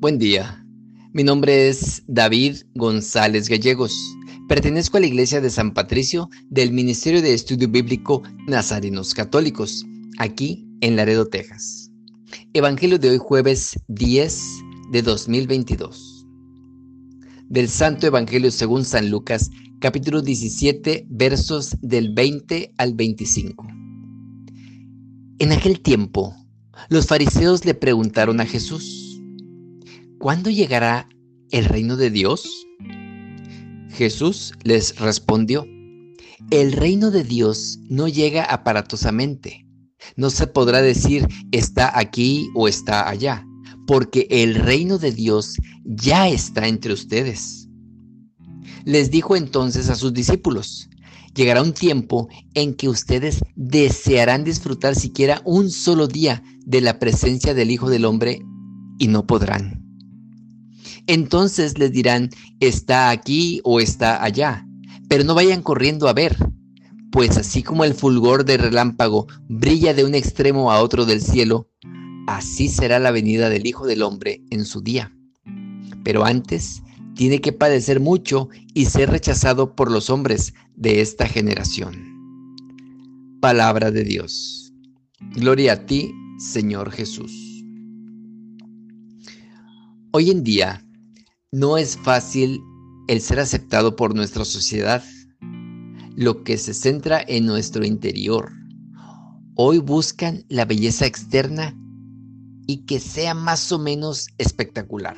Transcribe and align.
Buen 0.00 0.16
día. 0.16 0.64
Mi 1.12 1.24
nombre 1.24 1.68
es 1.68 2.02
David 2.06 2.56
González 2.74 3.50
Gallegos. 3.50 3.94
Pertenezco 4.48 4.96
a 4.96 5.00
la 5.00 5.06
Iglesia 5.06 5.42
de 5.42 5.50
San 5.50 5.74
Patricio 5.74 6.30
del 6.48 6.72
Ministerio 6.72 7.20
de 7.20 7.34
Estudio 7.34 7.68
Bíblico 7.68 8.22
Nazarenos 8.46 9.12
Católicos, 9.12 9.84
aquí 10.16 10.66
en 10.80 10.96
Laredo, 10.96 11.26
Texas. 11.26 11.90
Evangelio 12.54 12.98
de 12.98 13.10
hoy 13.10 13.18
jueves 13.18 13.78
10 13.88 14.42
de 14.90 15.02
2022. 15.02 16.26
Del 17.50 17.68
Santo 17.68 18.06
Evangelio 18.06 18.50
según 18.50 18.86
San 18.86 19.10
Lucas, 19.10 19.50
capítulo 19.80 20.22
17, 20.22 21.08
versos 21.10 21.76
del 21.82 22.14
20 22.14 22.72
al 22.78 22.94
25. 22.94 23.66
En 25.40 25.52
aquel 25.52 25.82
tiempo, 25.82 26.34
los 26.88 27.06
fariseos 27.06 27.66
le 27.66 27.74
preguntaron 27.74 28.40
a 28.40 28.46
Jesús, 28.46 28.99
¿cuándo 30.20 30.50
llegará 30.50 31.08
el 31.50 31.64
reino 31.64 31.96
de 31.96 32.10
Dios? 32.10 32.66
Jesús 33.88 34.52
les 34.62 34.96
respondió, 35.00 35.66
el 36.50 36.72
reino 36.72 37.10
de 37.10 37.24
Dios 37.24 37.80
no 37.88 38.06
llega 38.06 38.44
aparatosamente. 38.44 39.66
No 40.16 40.30
se 40.30 40.46
podrá 40.46 40.82
decir 40.82 41.26
está 41.52 41.98
aquí 41.98 42.50
o 42.54 42.68
está 42.68 43.08
allá, 43.08 43.46
porque 43.86 44.26
el 44.30 44.54
reino 44.54 44.98
de 44.98 45.10
Dios 45.10 45.56
ya 45.84 46.28
está 46.28 46.68
entre 46.68 46.92
ustedes. 46.92 47.68
Les 48.84 49.10
dijo 49.10 49.36
entonces 49.36 49.88
a 49.88 49.94
sus 49.94 50.12
discípulos, 50.12 50.88
llegará 51.34 51.62
un 51.62 51.72
tiempo 51.72 52.28
en 52.54 52.74
que 52.74 52.88
ustedes 52.88 53.40
desearán 53.56 54.44
disfrutar 54.44 54.94
siquiera 54.94 55.40
un 55.46 55.70
solo 55.70 56.08
día 56.08 56.42
de 56.66 56.82
la 56.82 56.98
presencia 56.98 57.54
del 57.54 57.70
Hijo 57.70 57.88
del 57.88 58.04
Hombre 58.04 58.42
y 58.98 59.08
no 59.08 59.26
podrán. 59.26 59.89
Entonces 61.06 61.78
les 61.78 61.92
dirán, 61.92 62.30
está 62.60 63.10
aquí 63.10 63.60
o 63.64 63.80
está 63.80 64.22
allá, 64.22 64.66
pero 65.08 65.24
no 65.24 65.34
vayan 65.34 65.62
corriendo 65.62 66.08
a 66.08 66.12
ver, 66.12 66.36
pues 67.10 67.36
así 67.36 67.62
como 67.62 67.84
el 67.84 67.94
fulgor 67.94 68.44
del 68.44 68.60
relámpago 68.60 69.26
brilla 69.48 69.94
de 69.94 70.04
un 70.04 70.14
extremo 70.14 70.70
a 70.70 70.80
otro 70.80 71.04
del 71.04 71.20
cielo, 71.20 71.68
así 72.26 72.68
será 72.68 72.98
la 72.98 73.10
venida 73.10 73.48
del 73.50 73.66
Hijo 73.66 73.86
del 73.86 74.02
Hombre 74.02 74.42
en 74.50 74.64
su 74.64 74.80
día. 74.80 75.12
Pero 76.04 76.24
antes 76.24 76.82
tiene 77.14 77.40
que 77.40 77.52
padecer 77.52 78.00
mucho 78.00 78.48
y 78.72 78.86
ser 78.86 79.10
rechazado 79.10 79.74
por 79.74 79.90
los 79.90 80.10
hombres 80.10 80.54
de 80.76 81.00
esta 81.00 81.26
generación. 81.26 82.10
Palabra 83.40 83.90
de 83.90 84.04
Dios. 84.04 84.72
Gloria 85.34 85.72
a 85.72 85.86
ti, 85.86 86.12
Señor 86.38 86.90
Jesús. 86.90 87.32
Hoy 90.12 90.30
en 90.30 90.42
día, 90.42 90.84
no 91.52 91.76
es 91.76 91.96
fácil 91.96 92.62
el 93.08 93.20
ser 93.20 93.40
aceptado 93.40 93.96
por 93.96 94.14
nuestra 94.14 94.44
sociedad, 94.44 95.02
lo 96.14 96.44
que 96.44 96.56
se 96.56 96.74
centra 96.74 97.20
en 97.26 97.46
nuestro 97.46 97.84
interior. 97.84 98.52
Hoy 99.56 99.78
buscan 99.78 100.44
la 100.48 100.64
belleza 100.64 101.06
externa 101.06 101.76
y 102.68 102.84
que 102.84 103.00
sea 103.00 103.34
más 103.34 103.72
o 103.72 103.80
menos 103.80 104.28
espectacular. 104.38 105.16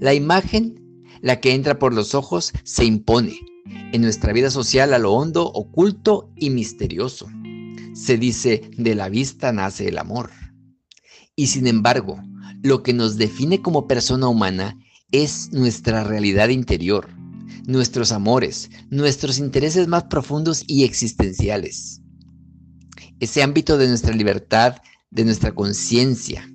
La 0.00 0.14
imagen, 0.14 1.04
la 1.22 1.40
que 1.40 1.54
entra 1.54 1.80
por 1.80 1.92
los 1.92 2.14
ojos, 2.14 2.52
se 2.62 2.84
impone 2.84 3.40
en 3.92 4.00
nuestra 4.00 4.32
vida 4.32 4.48
social 4.48 4.94
a 4.94 4.98
lo 5.00 5.12
hondo, 5.12 5.44
oculto 5.44 6.32
y 6.36 6.50
misterioso. 6.50 7.28
Se 7.94 8.16
dice, 8.16 8.70
de 8.76 8.94
la 8.94 9.08
vista 9.08 9.52
nace 9.52 9.88
el 9.88 9.98
amor. 9.98 10.30
Y 11.34 11.48
sin 11.48 11.66
embargo, 11.66 12.20
lo 12.62 12.82
que 12.82 12.92
nos 12.92 13.16
define 13.16 13.62
como 13.62 13.86
persona 13.86 14.28
humana 14.28 14.78
es 15.10 15.52
nuestra 15.52 16.04
realidad 16.04 16.48
interior, 16.48 17.08
nuestros 17.66 18.12
amores, 18.12 18.70
nuestros 18.90 19.38
intereses 19.38 19.88
más 19.88 20.04
profundos 20.04 20.64
y 20.66 20.84
existenciales. 20.84 22.00
Ese 23.20 23.42
ámbito 23.42 23.78
de 23.78 23.88
nuestra 23.88 24.14
libertad, 24.14 24.76
de 25.10 25.24
nuestra 25.24 25.52
conciencia, 25.52 26.48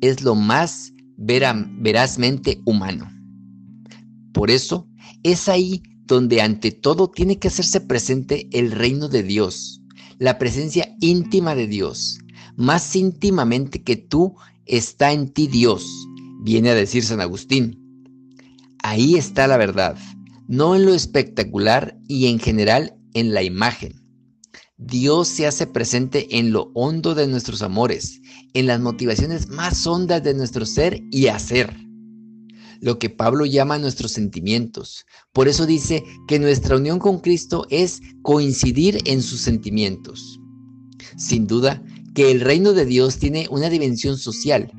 es 0.00 0.22
lo 0.22 0.34
más 0.34 0.92
verazmente 1.16 2.60
humano. 2.64 3.10
Por 4.32 4.50
eso, 4.50 4.88
es 5.22 5.48
ahí 5.48 5.82
donde 6.04 6.40
ante 6.40 6.70
todo 6.70 7.10
tiene 7.10 7.38
que 7.38 7.48
hacerse 7.48 7.80
presente 7.80 8.48
el 8.52 8.70
reino 8.72 9.08
de 9.08 9.22
Dios, 9.22 9.82
la 10.18 10.38
presencia 10.38 10.96
íntima 11.00 11.54
de 11.54 11.66
Dios, 11.66 12.18
más 12.56 12.96
íntimamente 12.96 13.82
que 13.82 13.96
tú 13.96 14.36
está 14.68 15.12
en 15.12 15.32
ti 15.32 15.46
Dios, 15.48 15.84
viene 16.42 16.70
a 16.70 16.74
decir 16.74 17.04
San 17.04 17.20
Agustín. 17.20 18.04
Ahí 18.82 19.16
está 19.16 19.46
la 19.46 19.56
verdad, 19.56 19.98
no 20.46 20.76
en 20.76 20.86
lo 20.86 20.94
espectacular 20.94 21.98
y 22.06 22.26
en 22.26 22.38
general 22.38 22.96
en 23.14 23.34
la 23.34 23.42
imagen. 23.42 24.08
Dios 24.76 25.26
se 25.26 25.46
hace 25.46 25.66
presente 25.66 26.38
en 26.38 26.52
lo 26.52 26.70
hondo 26.74 27.16
de 27.16 27.26
nuestros 27.26 27.62
amores, 27.62 28.20
en 28.54 28.68
las 28.68 28.80
motivaciones 28.80 29.48
más 29.48 29.84
hondas 29.88 30.22
de 30.22 30.34
nuestro 30.34 30.64
ser 30.64 31.02
y 31.10 31.26
hacer. 31.26 31.76
Lo 32.80 33.00
que 33.00 33.10
Pablo 33.10 33.44
llama 33.44 33.78
nuestros 33.78 34.12
sentimientos. 34.12 35.04
Por 35.32 35.48
eso 35.48 35.66
dice 35.66 36.04
que 36.28 36.38
nuestra 36.38 36.76
unión 36.76 37.00
con 37.00 37.18
Cristo 37.18 37.66
es 37.70 38.00
coincidir 38.22 39.00
en 39.04 39.20
sus 39.20 39.40
sentimientos. 39.40 40.38
Sin 41.16 41.48
duda, 41.48 41.82
que 42.18 42.32
el 42.32 42.40
reino 42.40 42.72
de 42.72 42.84
Dios 42.84 43.18
tiene 43.18 43.46
una 43.48 43.70
dimensión 43.70 44.18
social, 44.18 44.72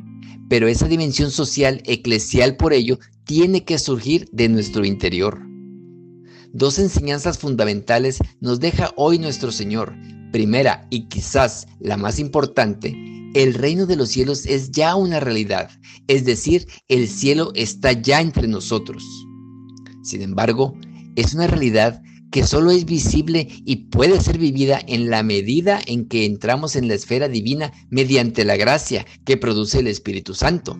pero 0.50 0.68
esa 0.68 0.90
dimensión 0.90 1.32
social 1.32 1.82
eclesial 1.86 2.58
por 2.58 2.74
ello 2.74 3.00
tiene 3.24 3.64
que 3.64 3.80
surgir 3.80 4.28
de 4.34 4.50
nuestro 4.50 4.84
interior. 4.84 5.40
Dos 6.52 6.80
enseñanzas 6.80 7.38
fundamentales 7.38 8.20
nos 8.42 8.60
deja 8.60 8.92
hoy 8.98 9.20
nuestro 9.20 9.54
Señor. 9.54 9.96
Primera 10.34 10.86
y 10.90 11.08
quizás 11.08 11.66
la 11.80 11.96
más 11.96 12.20
importante, 12.20 12.94
el 13.34 13.54
reino 13.54 13.86
de 13.86 13.96
los 13.96 14.10
cielos 14.10 14.46
es 14.46 14.72
ya 14.72 14.98
una 14.98 15.22
realidad, 15.22 15.70
es 16.10 16.26
decir, 16.26 16.68
el 16.90 17.08
cielo 17.08 17.54
está 17.56 17.94
ya 17.94 18.20
entre 18.20 18.50
nosotros. 18.50 19.02
Sin 20.04 20.22
embargo, 20.24 20.78
es 21.16 21.34
una 21.34 21.48
realidad 21.48 22.04
que 22.32 22.46
solo 22.46 22.72
es 22.72 22.86
visible 22.86 23.48
y 23.66 23.88
puede 23.88 24.20
ser 24.22 24.38
vivida 24.38 24.80
en 24.88 25.10
la 25.10 25.24
medida 25.24 25.80
en 25.86 26.08
que 26.08 26.26
entramos 26.26 26.76
en 26.76 26.88
la 26.88 26.94
esfera 26.94 27.28
divina 27.28 27.72
mediante 27.90 28.46
la 28.46 28.58
gracia 28.58 29.06
que 29.26 29.38
produce 29.38 29.80
el 29.80 29.88
Espíritu 29.88 30.34
Santo. 30.34 30.78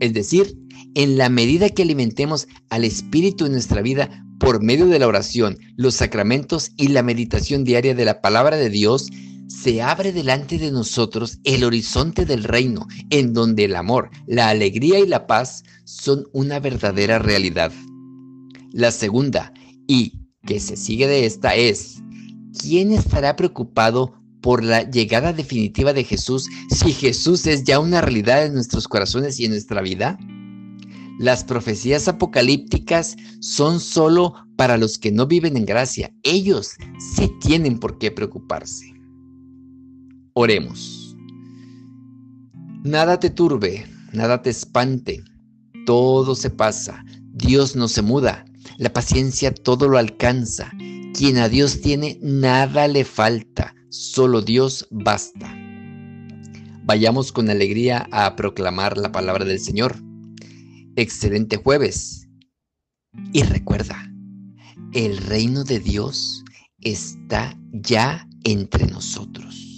Es 0.00 0.12
decir, 0.12 0.58
en 0.94 1.16
la 1.16 1.28
medida 1.28 1.70
que 1.70 1.82
alimentemos 1.82 2.48
al 2.68 2.84
Espíritu 2.84 3.46
en 3.46 3.52
nuestra 3.52 3.82
vida 3.82 4.24
por 4.38 4.62
medio 4.62 4.86
de 4.86 4.98
la 4.98 5.06
oración, 5.06 5.58
los 5.76 5.94
sacramentos 5.94 6.72
y 6.76 6.88
la 6.88 7.02
meditación 7.02 7.64
diaria 7.64 7.94
de 7.94 8.04
la 8.04 8.20
palabra 8.20 8.56
de 8.56 8.68
Dios, 8.68 9.08
se 9.48 9.82
abre 9.82 10.12
delante 10.12 10.58
de 10.58 10.72
nosotros 10.72 11.38
el 11.44 11.62
horizonte 11.62 12.24
del 12.24 12.42
reino, 12.42 12.86
en 13.10 13.32
donde 13.32 13.64
el 13.64 13.76
amor, 13.76 14.10
la 14.26 14.48
alegría 14.48 14.98
y 14.98 15.06
la 15.06 15.26
paz 15.26 15.62
son 15.84 16.26
una 16.32 16.58
verdadera 16.58 17.18
realidad. 17.18 17.72
La 18.72 18.90
segunda 18.90 19.52
y 19.86 20.21
que 20.46 20.60
se 20.60 20.76
sigue 20.76 21.06
de 21.06 21.26
esta 21.26 21.54
es, 21.54 22.02
¿quién 22.60 22.92
estará 22.92 23.36
preocupado 23.36 24.14
por 24.40 24.64
la 24.64 24.82
llegada 24.90 25.32
definitiva 25.32 25.92
de 25.92 26.04
Jesús 26.04 26.48
si 26.68 26.92
Jesús 26.92 27.46
es 27.46 27.64
ya 27.64 27.78
una 27.78 28.00
realidad 28.00 28.44
en 28.44 28.54
nuestros 28.54 28.88
corazones 28.88 29.38
y 29.38 29.44
en 29.44 29.52
nuestra 29.52 29.82
vida? 29.82 30.18
Las 31.18 31.44
profecías 31.44 32.08
apocalípticas 32.08 33.16
son 33.40 33.78
solo 33.78 34.34
para 34.56 34.76
los 34.76 34.98
que 34.98 35.12
no 35.12 35.26
viven 35.26 35.56
en 35.56 35.66
gracia. 35.66 36.12
Ellos 36.22 36.72
sí 36.98 37.30
tienen 37.40 37.78
por 37.78 37.98
qué 37.98 38.10
preocuparse. 38.10 38.92
Oremos. 40.34 41.16
Nada 42.82 43.20
te 43.20 43.30
turbe, 43.30 43.86
nada 44.12 44.42
te 44.42 44.50
espante. 44.50 45.22
Todo 45.86 46.34
se 46.34 46.50
pasa. 46.50 47.04
Dios 47.32 47.76
no 47.76 47.86
se 47.86 48.02
muda. 48.02 48.44
La 48.78 48.92
paciencia 48.92 49.52
todo 49.52 49.88
lo 49.88 49.98
alcanza. 49.98 50.70
Quien 51.14 51.38
a 51.38 51.48
Dios 51.48 51.80
tiene, 51.80 52.18
nada 52.22 52.88
le 52.88 53.04
falta. 53.04 53.74
Solo 53.88 54.42
Dios 54.42 54.86
basta. 54.90 55.54
Vayamos 56.84 57.32
con 57.32 57.48
alegría 57.48 58.08
a 58.10 58.34
proclamar 58.34 58.98
la 58.98 59.12
palabra 59.12 59.44
del 59.44 59.60
Señor. 59.60 59.96
Excelente 60.96 61.56
jueves. 61.56 62.28
Y 63.32 63.42
recuerda, 63.42 64.10
el 64.92 65.18
reino 65.18 65.64
de 65.64 65.78
Dios 65.78 66.44
está 66.80 67.56
ya 67.72 68.26
entre 68.44 68.86
nosotros. 68.86 69.71